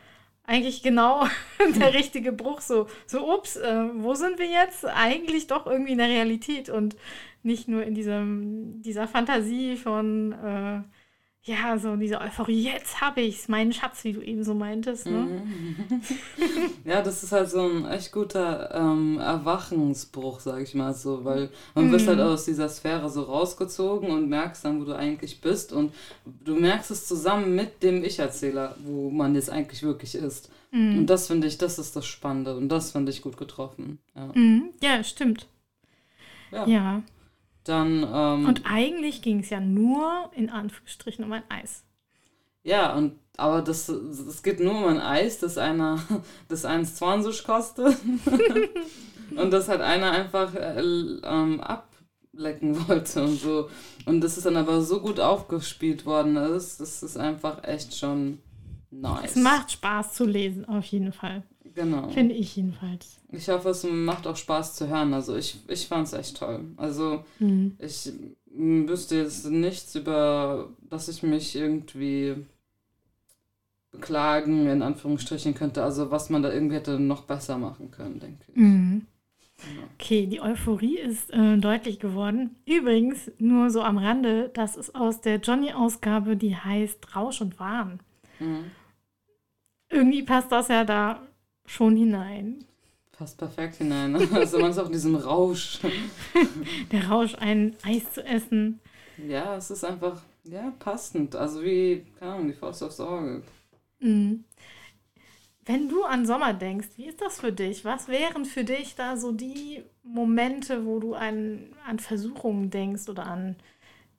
[0.46, 1.26] eigentlich genau
[1.76, 2.60] der richtige Bruch.
[2.60, 4.84] So, so ups, äh, wo sind wir jetzt?
[4.84, 6.96] Eigentlich doch irgendwie in der Realität und
[7.42, 10.80] nicht nur in diesem, dieser Fantasie von, äh,
[11.46, 15.06] ja, so diese Euphorie, jetzt habe ich es, meinen Schatz, wie du eben so meintest.
[15.06, 15.12] Ne?
[15.44, 15.76] Mhm.
[16.84, 21.50] ja, das ist halt so ein echt guter ähm, Erwachensbruch, sag ich mal so, weil
[21.76, 21.92] man mhm.
[21.92, 25.94] wird halt aus dieser Sphäre so rausgezogen und merkst dann, wo du eigentlich bist und
[26.24, 30.50] du merkst es zusammen mit dem Ich-Erzähler, wo man jetzt eigentlich wirklich ist.
[30.72, 30.98] Mhm.
[30.98, 34.00] Und das finde ich, das ist das Spannende und das finde ich gut getroffen.
[34.16, 34.70] Ja, mhm.
[34.82, 35.46] ja stimmt.
[36.50, 36.66] ja.
[36.66, 37.02] ja.
[37.66, 38.02] Dann.
[38.02, 41.84] Ähm, Und eigentlich ging es ja nur in Anführungsstrichen um ein Eis.
[42.62, 46.00] Ja, und aber das, es geht nur um ein Eis, das einer
[46.48, 47.96] das 1,20 kostet.
[49.36, 53.68] und das hat einer einfach äh, ähm, ablecken wollte und so.
[54.04, 56.36] Und das ist dann aber so gut aufgespielt worden.
[56.36, 58.38] Das, das ist einfach echt schon
[58.90, 59.32] nice.
[59.32, 61.42] Es macht Spaß zu lesen, auf jeden Fall.
[61.76, 62.08] Genau.
[62.08, 63.18] Finde ich jedenfalls.
[63.30, 65.12] Ich hoffe, es macht auch Spaß zu hören.
[65.12, 66.64] Also ich, ich fand es echt toll.
[66.78, 67.76] Also Mhm.
[67.78, 68.10] ich
[68.48, 72.34] wüsste jetzt nichts über, dass ich mich irgendwie
[73.92, 75.82] beklagen, in Anführungsstrichen könnte.
[75.84, 78.56] Also was man da irgendwie hätte noch besser machen können, denke ich.
[78.56, 79.06] Mhm.
[79.58, 79.82] Ja.
[79.98, 82.56] Okay, die Euphorie ist äh, deutlich geworden.
[82.66, 88.00] Übrigens, nur so am Rande, das ist aus der Johnny-Ausgabe, die heißt Rausch und Wahn.
[88.38, 88.70] Mhm.
[89.90, 91.22] Irgendwie passt das ja da
[91.66, 92.64] schon hinein.
[93.12, 94.12] Passt perfekt hinein.
[94.12, 94.28] ne?
[94.32, 95.80] Also man ist auch in diesem Rausch.
[96.92, 98.80] Der Rausch, ein Eis zu essen.
[99.26, 101.34] Ja, es ist einfach, ja, passend.
[101.34, 103.42] Also wie, keine Ahnung, die Faust aufs Auge.
[104.00, 104.44] Mhm.
[105.64, 107.84] Wenn du an Sommer denkst, wie ist das für dich?
[107.84, 113.26] Was wären für dich da so die Momente, wo du an, an Versuchungen denkst oder
[113.26, 113.56] an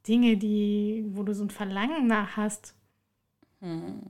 [0.08, 2.76] Dinge, die, wo du so ein Verlangen nach hast?
[3.62, 4.02] Hm.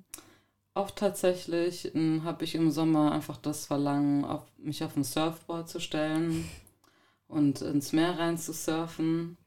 [0.77, 1.91] Oft tatsächlich
[2.23, 6.47] habe ich im Sommer einfach das Verlangen, auf, mich auf ein Surfboard zu stellen
[7.27, 9.37] und ins Meer rein zu surfen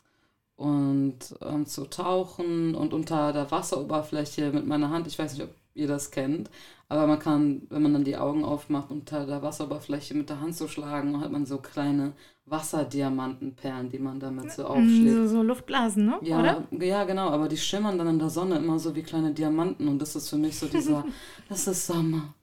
[0.57, 5.55] und ähm, zu tauchen und unter der Wasseroberfläche mit meiner Hand, ich weiß nicht, ob
[5.75, 6.51] ihr das kennt,
[6.89, 10.57] aber man kann, wenn man dann die Augen aufmacht, unter der Wasseroberfläche mit der Hand
[10.57, 12.13] zu schlagen, hat man so kleine
[12.51, 15.27] Wasserdiamantenperlen, die man damit so Mm, aufschlägt.
[15.27, 16.21] So, so Luftblasen, ne?
[16.21, 16.69] Ja, Oder?
[16.73, 19.99] ja, genau, aber die schimmern dann in der Sonne immer so wie kleine Diamanten und
[20.01, 21.07] das ist für mich so dieser,
[21.49, 22.35] das ist Sommer.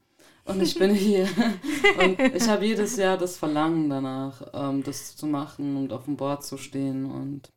[0.45, 1.27] Und ich bin hier.
[1.99, 6.17] Und ich habe jedes Jahr das Verlangen danach, ähm, das zu machen und auf dem
[6.17, 7.05] Board zu stehen.
[7.05, 7.51] Und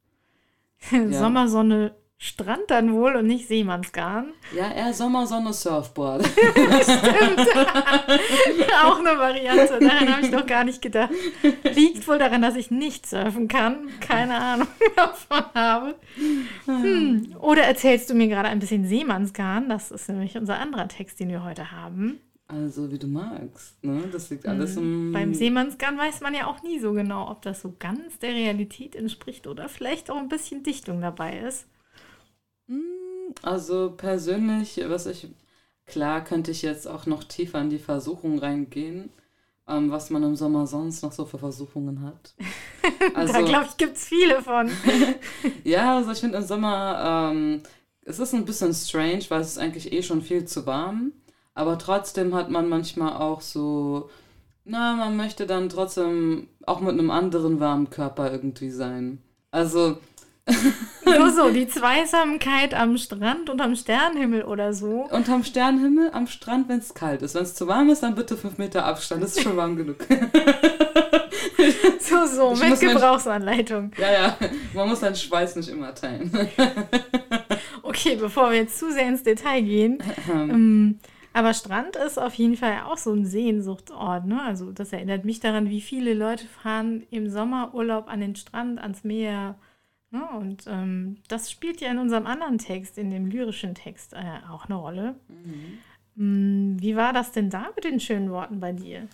[1.10, 4.34] Sommersonne, Strand dann wohl und nicht Seemannsgarn.
[4.54, 6.22] ja, eher Sommer, Sonne, Surfboard.
[8.84, 9.78] Auch eine Variante.
[9.80, 11.08] Daran habe ich noch gar nicht gedacht.
[11.74, 13.88] Liegt wohl daran, dass ich nicht surfen kann.
[14.00, 15.94] Keine Ahnung davon habe.
[16.66, 17.36] Hm.
[17.40, 19.70] Oder erzählst du mir gerade ein bisschen Seemannsgarn?
[19.70, 22.20] Das ist nämlich unser anderer Text, den wir heute haben.
[22.48, 23.82] Also wie du magst.
[23.82, 24.10] Ne?
[24.12, 25.12] Das liegt alles im.
[25.12, 28.94] Beim Seemannsgarn weiß man ja auch nie so genau, ob das so ganz der Realität
[28.94, 31.66] entspricht oder vielleicht auch ein bisschen Dichtung dabei ist.
[33.42, 35.28] Also persönlich, was ich.
[35.86, 39.10] Klar könnte ich jetzt auch noch tiefer in die Versuchung reingehen,
[39.66, 42.34] ähm, was man im Sommer sonst noch so für Versuchungen hat.
[43.14, 44.70] Also, da glaube ich, gibt es viele von.
[45.64, 47.62] Ja, also ich finde im Sommer, ähm,
[48.02, 51.12] es ist ein bisschen strange, weil es ist eigentlich eh schon viel zu warm.
[51.54, 54.10] Aber trotzdem hat man manchmal auch so,
[54.64, 59.22] na, man möchte dann trotzdem auch mit einem anderen warmen Körper irgendwie sein.
[59.50, 59.98] Also,
[61.04, 65.08] Nur so, die Zweisamkeit am Strand und am Sternenhimmel oder so.
[65.10, 67.34] unterm Sternenhimmel, am Strand, wenn es kalt ist.
[67.34, 69.22] Wenn es zu warm ist, dann bitte fünf Meter Abstand.
[69.22, 69.96] Das ist schon warm genug.
[72.00, 73.92] So, so, Ich mit Gebrauchsanleitung.
[73.98, 74.36] ja, ja,
[74.74, 76.30] man muss seinen Schweiß nicht immer teilen.
[77.82, 79.98] Okay, bevor wir jetzt zu sehr ins Detail gehen.
[80.32, 80.98] ähm,
[81.32, 84.26] aber Strand ist auf jeden Fall auch so ein Sehnsuchtsort.
[84.26, 84.40] Ne?
[84.42, 89.02] Also das erinnert mich daran, wie viele Leute fahren im Sommerurlaub an den Strand, ans
[89.04, 89.56] Meer.
[90.10, 90.28] Ne?
[90.38, 94.66] Und ähm, das spielt ja in unserem anderen Text, in dem lyrischen Text, äh, auch
[94.66, 95.14] eine Rolle.
[96.16, 99.08] Mm, Wie war das denn da mit den schönen Worten bei dir?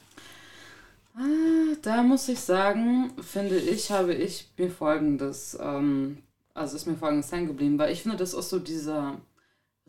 [1.83, 6.19] Da muss ich sagen, finde ich, habe ich mir folgendes, ähm,
[6.53, 9.19] also ist mir folgendes hängen geblieben, weil ich finde, das ist so dieser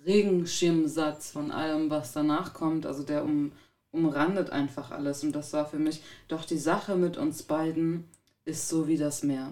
[0.05, 3.51] Regenschirmsatz von allem, was danach kommt, also der um,
[3.91, 5.23] umrandet einfach alles.
[5.23, 8.05] Und das war für mich, doch die Sache mit uns beiden
[8.45, 9.51] ist so wie das Meer.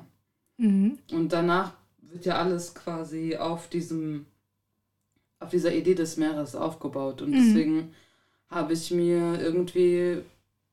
[0.57, 0.97] Mhm.
[1.11, 4.25] Und danach wird ja alles quasi auf diesem,
[5.39, 7.21] auf dieser Idee des Meeres aufgebaut.
[7.21, 7.33] Und Mhm.
[7.35, 7.95] deswegen
[8.49, 10.21] habe ich mir irgendwie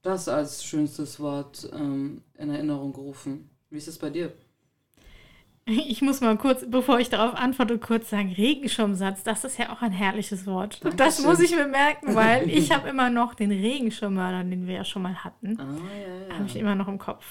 [0.02, 3.48] das als schönstes Wort ähm, in Erinnerung gerufen.
[3.70, 4.32] Wie ist es bei dir?
[5.64, 9.80] Ich muss mal kurz, bevor ich darauf antworte, kurz sagen, Regenschirmsatz, das ist ja auch
[9.80, 10.80] ein herrliches Wort.
[10.84, 11.24] Das Dankeschön.
[11.24, 15.02] muss ich mir merken, weil ich habe immer noch den Regenschirmmörder, den wir ja schon
[15.02, 15.62] mal hatten, Ah,
[16.28, 16.60] ja, habe ich ja.
[16.62, 17.24] immer noch im Kopf.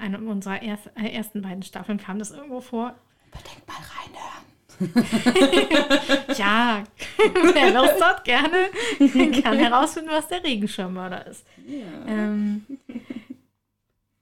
[0.00, 2.94] Eine unserer erst, äh, ersten beiden Staffeln kam das irgendwo vor.
[3.32, 4.50] Unbedingt mal reinhören.
[6.36, 6.84] Ja,
[7.54, 8.70] wer Lust hat, gerne
[9.42, 11.44] kann herausfinden, was der Regenschirmmörder ist.
[11.66, 12.06] Ja.
[12.06, 12.64] Ähm,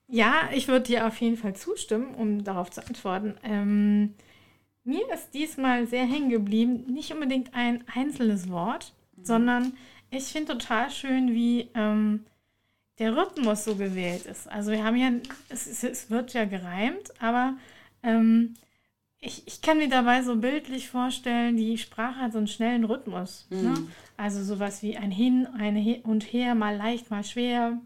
[0.08, 3.36] ja, ich würde dir auf jeden Fall zustimmen, um darauf zu antworten.
[3.44, 4.14] Ähm,
[4.84, 9.74] mir ist diesmal sehr hängen geblieben, nicht unbedingt ein einzelnes Wort, sondern
[10.10, 12.24] ich finde total schön, wie ähm,
[12.98, 14.48] der Rhythmus so gewählt ist.
[14.50, 15.10] Also wir haben ja,
[15.48, 17.56] es, es wird ja gereimt, aber
[18.02, 18.54] Ähm,
[19.20, 23.48] ich, ich kann mir dabei so bildlich vorstellen, die Sprache hat so einen schnellen Rhythmus.
[23.50, 23.56] Ne?
[23.56, 23.64] Mhm.
[23.64, 23.88] Ne?
[24.16, 27.80] Also sowas wie ein Hin, ein He und Her, mal leicht, mal schwer,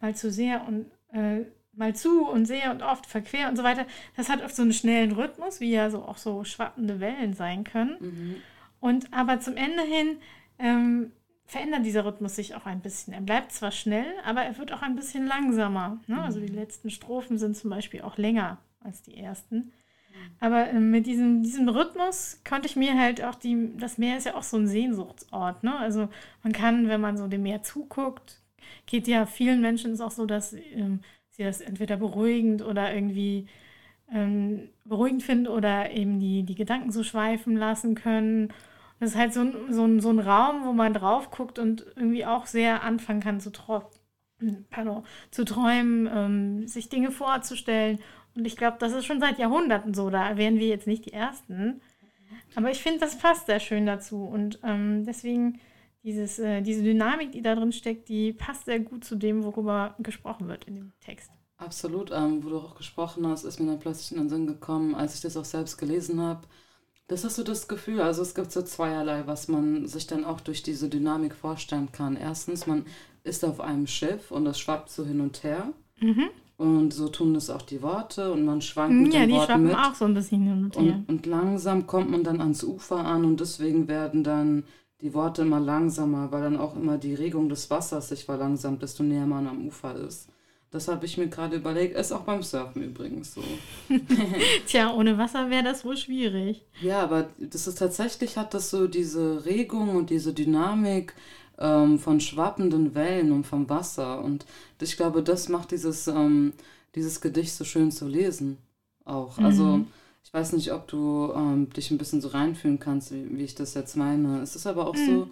[0.00, 3.86] mal zu sehr und äh, mal zu und sehr und oft verquer und so weiter.
[4.16, 7.64] Das hat oft so einen schnellen Rhythmus, wie ja so auch so schwappende Wellen sein
[7.64, 7.96] können.
[8.00, 8.36] Mhm.
[8.80, 10.18] Und aber zum Ende hin
[10.58, 11.12] ähm,
[11.46, 13.12] verändert dieser Rhythmus sich auch ein bisschen.
[13.12, 16.00] Er bleibt zwar schnell, aber er wird auch ein bisschen langsamer.
[16.06, 16.22] Ne?
[16.22, 16.58] Also die mhm.
[16.58, 19.72] letzten Strophen sind zum Beispiel auch länger als die ersten.
[20.40, 24.26] Aber äh, mit diesem, diesem Rhythmus konnte ich mir halt auch die, das Meer ist
[24.26, 25.76] ja auch so ein Sehnsuchtsort, ne?
[25.76, 26.08] Also
[26.42, 28.40] man kann, wenn man so dem Meer zuguckt,
[28.86, 33.46] geht ja vielen Menschen ist auch so, dass ähm, sie das entweder beruhigend oder irgendwie
[34.12, 38.52] ähm, beruhigend finden oder eben die, die Gedanken so schweifen lassen können.
[39.00, 41.84] Das ist halt so ein, so, ein, so ein Raum, wo man drauf guckt und
[41.96, 43.50] irgendwie auch sehr anfangen kann zu,
[44.70, 47.98] pardon, zu träumen, ähm, sich Dinge vorzustellen
[48.34, 50.10] und ich glaube, das ist schon seit Jahrhunderten so.
[50.10, 51.80] Da wären wir jetzt nicht die Ersten.
[52.56, 54.24] Aber ich finde, das passt sehr schön dazu.
[54.24, 55.60] Und ähm, deswegen
[56.02, 59.94] dieses, äh, diese Dynamik, die da drin steckt, die passt sehr gut zu dem, worüber
[59.98, 61.30] gesprochen wird in dem Text.
[61.56, 62.10] Absolut.
[62.10, 65.14] Ähm, wo du auch gesprochen hast, ist mir dann plötzlich in den Sinn gekommen, als
[65.14, 66.46] ich das auch selbst gelesen habe.
[67.06, 68.00] Das ist so das Gefühl.
[68.00, 72.16] Also es gibt so zweierlei, was man sich dann auch durch diese Dynamik vorstellen kann.
[72.16, 72.86] Erstens, man
[73.24, 75.72] ist auf einem Schiff und das schwappt so hin und her.
[76.00, 76.30] Mhm.
[76.56, 79.74] Und so tun das auch die Worte und man schwankt mit ja, den Worten mit.
[79.74, 81.02] auch so ein bisschen hin und her.
[81.08, 84.62] Und, und, langsam kommt man dann ans Ufer an und deswegen werden dann
[85.00, 89.02] die Worte immer langsamer, weil dann auch immer die Regung des Wassers sich verlangsamt, desto
[89.02, 90.28] näher man am Ufer ist.
[90.74, 91.96] Das habe ich mir gerade überlegt.
[91.96, 93.44] Ist auch beim Surfen übrigens so.
[94.66, 96.64] Tja, ohne Wasser wäre das wohl schwierig.
[96.82, 101.14] Ja, aber das ist tatsächlich, hat das so diese Regung und diese Dynamik
[101.60, 104.20] ähm, von schwappenden Wellen und vom Wasser.
[104.24, 104.46] Und
[104.80, 106.54] ich glaube, das macht dieses, ähm,
[106.96, 108.58] dieses Gedicht so schön zu lesen
[109.04, 109.38] auch.
[109.38, 109.44] Mhm.
[109.44, 109.80] Also
[110.24, 113.54] ich weiß nicht, ob du ähm, dich ein bisschen so reinfühlen kannst, wie, wie, ich
[113.54, 114.40] das jetzt meine.
[114.42, 115.06] Es ist aber auch mhm.
[115.06, 115.28] so,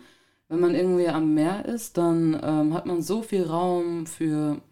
[0.48, 4.62] wenn man irgendwie am Meer ist, dann ähm, hat man so viel Raum für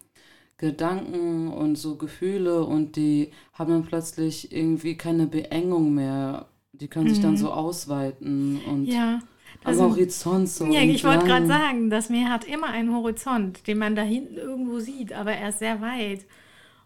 [0.61, 6.45] Gedanken und so Gefühle und die haben dann plötzlich irgendwie keine Beengung mehr.
[6.71, 7.09] Die können mhm.
[7.09, 7.37] sich dann mhm.
[7.37, 9.19] so ausweiten und ja.
[9.63, 10.65] Am Horizont so.
[10.67, 14.37] Ja, ich wollte gerade sagen, das Meer hat immer einen Horizont, den man da hinten
[14.37, 16.25] irgendwo sieht, aber er ist sehr weit.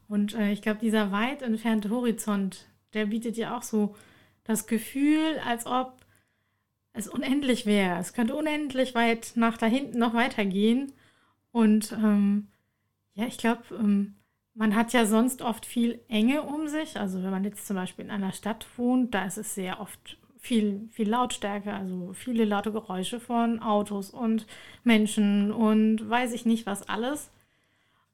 [0.08, 3.96] Und äh, ich glaube, dieser weit entfernte Horizont, der bietet ja auch so
[4.44, 5.94] das Gefühl, als ob
[6.94, 8.00] es unendlich wäre.
[8.00, 10.92] Es könnte unendlich weit nach da hinten noch weitergehen.
[11.52, 12.48] Und ähm,
[13.16, 14.16] ja, ich glaube, ähm,
[14.54, 16.98] man hat ja sonst oft viel Enge um sich.
[16.98, 20.18] Also wenn man jetzt zum Beispiel in einer Stadt wohnt, da ist es sehr oft
[20.38, 24.46] viel, viel Lautstärke, also viele laute Geräusche von Autos und
[24.84, 27.32] Menschen und weiß ich nicht was alles.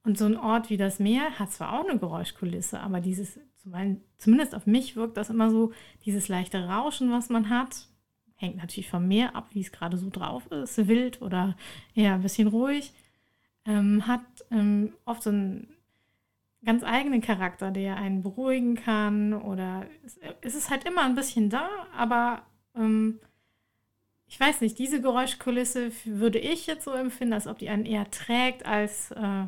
[0.04, 3.40] Und so ein Ort wie das Meer hat zwar auch eine Geräuschkulisse, aber dieses,
[4.18, 5.74] zumindest auf mich wirkt das immer so,
[6.06, 7.88] dieses leichte Rauschen, was man hat,
[8.36, 11.56] hängt natürlich vom Meer ab, wie es gerade so drauf ist, wild oder
[11.94, 12.94] eher ein bisschen ruhig,
[13.66, 15.68] ähm, hat ähm, oft so ein
[16.64, 19.86] ganz eigenen Charakter, der einen beruhigen kann oder
[20.42, 22.44] es ist halt immer ein bisschen da, aber
[22.76, 23.20] ähm,
[24.28, 28.10] ich weiß nicht, diese Geräuschkulisse würde ich jetzt so empfinden, als ob die einen eher
[28.12, 29.48] trägt als äh,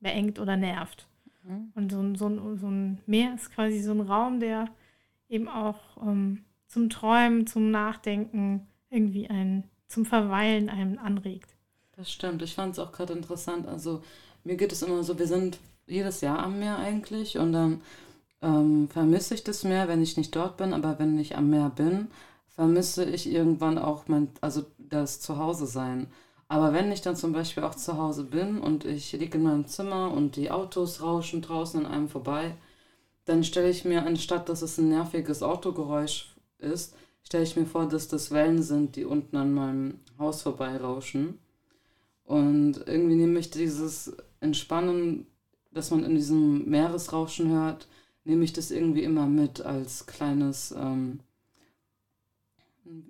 [0.00, 1.06] beengt oder nervt.
[1.44, 1.72] Mhm.
[1.74, 4.68] Und so ein, so, so ein Meer ist quasi so ein Raum, der
[5.28, 11.51] eben auch ähm, zum Träumen, zum Nachdenken, irgendwie einen, zum Verweilen einem anregt.
[11.96, 12.42] Das stimmt.
[12.42, 13.66] Ich fand es auch gerade interessant.
[13.66, 14.02] Also
[14.44, 17.82] mir geht es immer so, wir sind jedes Jahr am Meer eigentlich und dann
[18.40, 21.70] ähm, vermisse ich das Meer, wenn ich nicht dort bin, aber wenn ich am Meer
[21.70, 22.08] bin,
[22.48, 26.08] vermisse ich irgendwann auch mein, also das Zuhause sein.
[26.48, 29.66] Aber wenn ich dann zum Beispiel auch zu Hause bin und ich liege in meinem
[29.66, 32.54] Zimmer und die Autos rauschen draußen an einem vorbei,
[33.24, 37.88] dann stelle ich mir, anstatt dass es ein nerviges Autogeräusch ist, stelle ich mir vor,
[37.88, 41.38] dass das Wellen sind, die unten an meinem Haus vorbeirauschen.
[42.24, 45.26] Und irgendwie nehme ich dieses Entspannen
[45.72, 47.88] das man in diesem Meeresrauschen hört,
[48.24, 51.20] nehme ich das irgendwie immer mit als kleines ähm,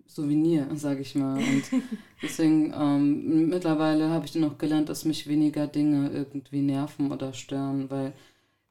[0.07, 1.39] Souvenir, sage ich mal.
[1.39, 1.65] Und
[2.23, 7.33] deswegen ähm, mittlerweile habe ich dann auch gelernt, dass mich weniger Dinge irgendwie nerven oder
[7.33, 8.13] stören, weil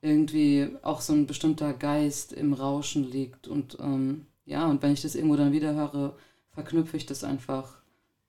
[0.02, 3.48] irgendwie auch so ein bestimmter Geist im Rauschen liegt.
[3.48, 6.16] Und ähm, ja, und wenn ich das irgendwo dann wieder höre,
[6.50, 7.81] verknüpfe ich das einfach,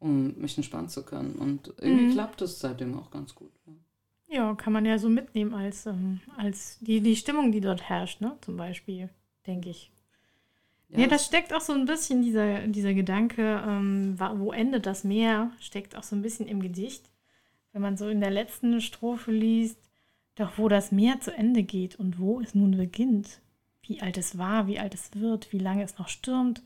[0.03, 1.35] um mich entspannen zu können.
[1.37, 2.13] Und irgendwie mhm.
[2.13, 3.53] klappt das seitdem auch ganz gut.
[3.67, 3.73] Ja.
[4.33, 8.23] Ja, kann man ja so mitnehmen als, ähm, als die, die Stimmung, die dort herrscht,
[8.23, 8.39] ne?
[8.41, 9.11] Zum Beispiel,
[9.47, 9.93] denke ich.
[10.89, 15.05] Ja, ja das steckt auch so ein bisschen dieser, dieser Gedanke, ähm, wo endet das
[15.05, 17.11] Meer, steckt auch so ein bisschen im Gedicht.
[17.73, 19.79] Wenn man so in der letzten Strophe liest,
[20.37, 23.43] doch wo das Meer zu Ende geht und wo es nun beginnt,
[23.83, 26.63] wie alt es war, wie alt es wird, wie lange es noch stürmt,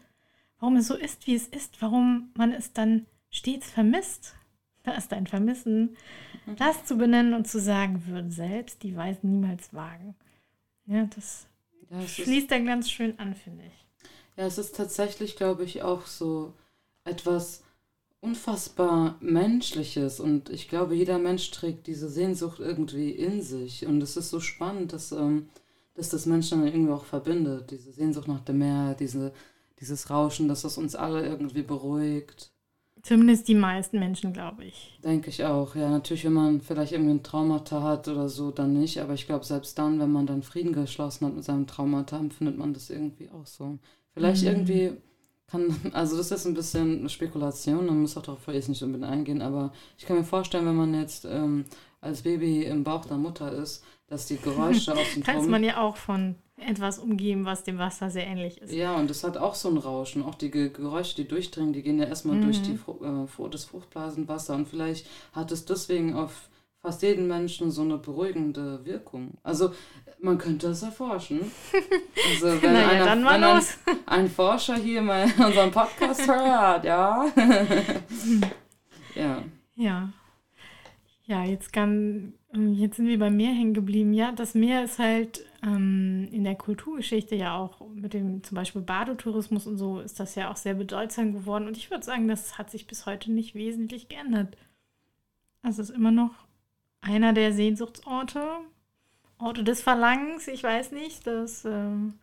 [0.61, 4.35] warum es so ist, wie es ist, warum man es dann stets vermisst.
[4.83, 5.97] Da ist ein Vermissen.
[6.47, 6.57] Mhm.
[6.57, 10.15] Das zu benennen und zu sagen, würden selbst die Weisen niemals wagen.
[10.87, 11.47] Ja, das
[11.91, 14.09] ja, schließt dann ganz schön an, finde ich.
[14.37, 16.55] Ja, es ist tatsächlich, glaube ich, auch so
[17.05, 17.63] etwas
[18.21, 24.17] unfassbar Menschliches und ich glaube, jeder Mensch trägt diese Sehnsucht irgendwie in sich und es
[24.17, 25.49] ist so spannend, dass, ähm,
[25.95, 29.33] dass das Menschen irgendwie auch verbindet, diese Sehnsucht nach dem Meer, diese,
[29.81, 32.51] dieses Rauschen, dass das uns alle irgendwie beruhigt.
[33.07, 34.99] Zumindest die meisten Menschen, glaube ich.
[35.05, 35.77] Denke ich auch.
[35.77, 39.01] Ja, natürlich, wenn man vielleicht irgendwie ein Traumata hat oder so, dann nicht.
[39.01, 42.59] Aber ich glaube, selbst dann, wenn man dann Frieden geschlossen hat mit seinem Traumata, empfindet
[42.59, 43.79] man das irgendwie auch so.
[44.13, 44.49] Vielleicht mhm.
[44.49, 44.93] irgendwie
[45.47, 49.09] kann, also das ist ein bisschen eine Spekulation, man muss auch darauf jetzt nicht unbedingt
[49.09, 51.65] eingehen, aber ich kann mir vorstellen, wenn man jetzt ähm,
[52.01, 55.81] als Baby im Bauch der Mutter ist, dass die Geräusche aus dem Kann man ja
[55.81, 58.73] auch von etwas umgeben, was dem Wasser sehr ähnlich ist.
[58.73, 60.25] Ja, und das hat auch so ein Rauschen.
[60.25, 62.45] Auch die Geräusche, die durchdringen, die gehen ja erstmal mhm.
[62.45, 64.55] durch die, äh, das Fruchtblasenwasser.
[64.55, 66.49] Und vielleicht hat es deswegen auf
[66.81, 69.33] fast jeden Menschen so eine beruhigende Wirkung.
[69.43, 69.73] Also
[70.21, 71.41] man könnte es erforschen.
[72.31, 73.63] Also wenn, naja, einer, wenn ein,
[74.07, 77.27] ein, Forscher hier mal unseren Podcast hört, ja.
[79.15, 79.43] ja.
[79.75, 80.13] Ja.
[81.25, 84.13] Ja, jetzt kann, jetzt sind wir beim Meer hängen geblieben.
[84.13, 88.83] Ja, das Meer ist halt ähm, in der Kulturgeschichte ja auch mit dem zum Beispiel
[88.83, 91.67] Badetourismus und so ist das ja auch sehr bedeutsam geworden.
[91.67, 94.57] Und ich würde sagen, das hat sich bis heute nicht wesentlich geändert.
[95.63, 96.33] Also es ist immer noch
[97.01, 98.43] einer der Sehnsuchtsorte,
[99.39, 102.15] Orte des Verlangens, ich weiß nicht, das ähm,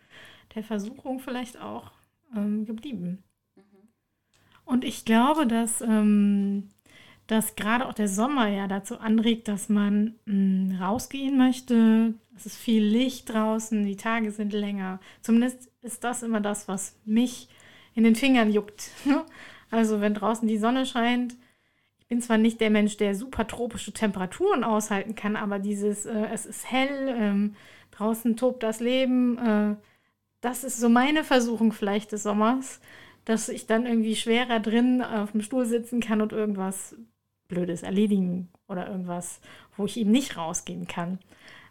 [0.56, 1.91] der Versuchung vielleicht auch
[2.36, 3.24] ähm, geblieben.
[3.56, 3.62] Mhm.
[4.65, 6.69] Und ich glaube, dass, ähm,
[7.28, 12.14] dass gerade auch der Sommer ja dazu anregt, dass man mh, hm, rausgehen möchte.
[12.36, 15.00] Es ist viel Licht draußen, die Tage sind länger.
[15.22, 17.48] Zumindest ist das immer das, was mich
[17.94, 18.90] in den Fingern juckt.
[19.72, 21.36] also wenn draußen die Sonne scheint,
[22.10, 26.46] bin zwar nicht der Mensch, der super tropische Temperaturen aushalten kann, aber dieses, äh, es
[26.46, 27.56] ist hell, ähm,
[27.92, 29.76] draußen tobt das Leben, äh,
[30.42, 32.82] das ist so meine Versuchung vielleicht des Sommers,
[33.26, 36.96] dass ich dann irgendwie schwerer drin auf dem Stuhl sitzen kann und irgendwas
[37.54, 39.39] Blödes erledigen oder irgendwas,
[39.78, 41.20] wo ich eben nicht rausgehen kann,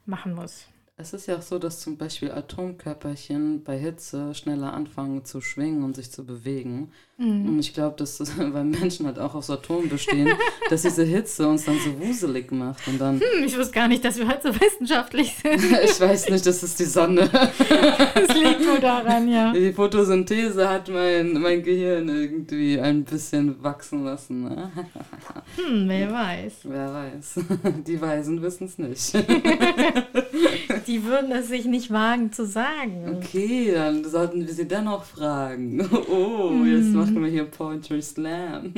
[0.06, 0.71] machen muss.
[1.02, 5.82] Es ist ja auch so, dass zum Beispiel Atomkörperchen bei Hitze schneller anfangen zu schwingen
[5.82, 6.92] und sich zu bewegen.
[7.18, 7.48] Mhm.
[7.48, 10.30] Und ich glaube, dass das, weil Menschen halt auch aus Atomen bestehen,
[10.70, 12.86] dass diese Hitze uns dann so wuselig macht.
[12.86, 15.60] Und dann, hm, ich wusste gar nicht, dass wir halt so wissenschaftlich sind.
[15.84, 17.28] ich weiß nicht, das ist die Sonne.
[18.14, 19.52] das liegt nur daran, ja.
[19.52, 24.44] Die Photosynthese hat mein, mein Gehirn irgendwie ein bisschen wachsen lassen.
[24.44, 24.70] Ne?
[25.56, 26.52] hm, wer weiß.
[26.62, 27.40] Wer weiß.
[27.86, 29.14] Die Weisen wissen es nicht.
[30.86, 33.16] Die würden es sich nicht wagen zu sagen.
[33.16, 35.88] Okay, dann sollten wir sie dennoch fragen.
[36.10, 36.66] Oh, mm.
[36.66, 38.74] jetzt machen wir hier Poetry Slam.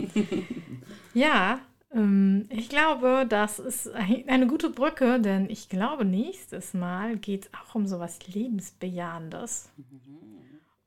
[1.15, 1.61] ja,
[1.93, 7.51] ähm, ich glaube, das ist eine gute Brücke, denn ich glaube, nächstes Mal geht es
[7.55, 9.71] auch um sowas Lebensbejahendes.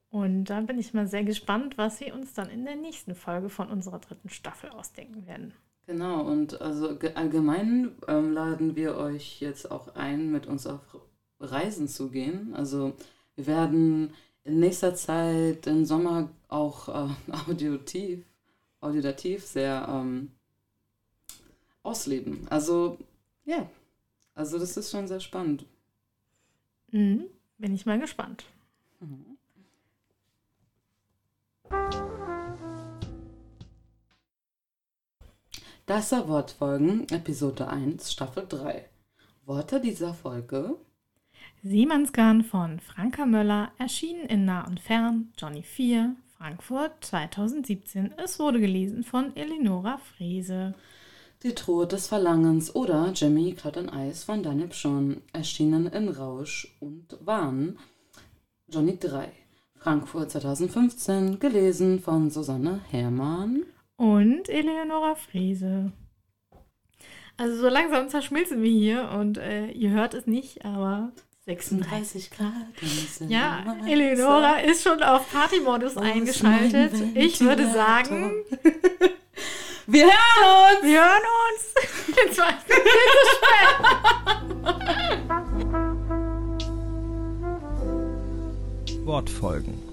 [0.10, 3.50] Und da bin ich mal sehr gespannt, was wir uns dann in der nächsten Folge
[3.50, 5.54] von unserer dritten Staffel ausdenken werden.
[5.86, 10.82] Genau, und also allgemein ähm, laden wir euch jetzt auch ein, mit uns auf
[11.40, 12.54] Reisen zu gehen.
[12.56, 12.94] Also
[13.36, 18.26] wir werden in nächster Zeit im Sommer auch äh, audiotiv,
[18.80, 20.32] auditativ sehr ähm,
[21.84, 22.48] ausleben.
[22.50, 22.98] Also
[23.46, 23.70] ja,
[24.34, 25.66] also das ist schon sehr spannend.
[26.92, 27.26] Mhm.
[27.58, 28.46] Bin ich mal gespannt.
[29.00, 29.38] Mhm.
[35.88, 38.90] Das war Wortfolgen, Episode 1, Staffel 3.
[39.46, 40.76] Worte dieser Folge.
[41.64, 48.14] Seemannsgarn von Franka Möller, erschienen in Nah und Fern, Johnny 4, Frankfurt 2017.
[48.18, 50.76] Es wurde gelesen von Eleonora Frese.
[51.44, 57.18] Die Truhe des Verlangens oder Jimmy Cloud Eis von Daniel Schon, erschienen in Rausch und
[57.22, 57.78] Wahn,
[58.68, 59.32] Johnny 3.
[59.76, 63.64] Frankfurt 2015, gelesen von Susanne Herrmann
[63.98, 65.92] und Eleonora Friese.
[67.36, 71.12] Also so langsam zerschmilzen wir hier und äh, ihr hört es nicht, aber
[71.48, 72.52] 36 Grad.
[73.30, 76.92] Ja, Eleonora ist schon auf Partymodus eingeschaltet.
[77.16, 78.34] Ich würde sagen,
[79.88, 80.84] wir hören uns.
[80.84, 81.74] Wir hören uns.
[82.18, 82.84] Jetzt war es spät.
[89.06, 89.87] Wortfolgen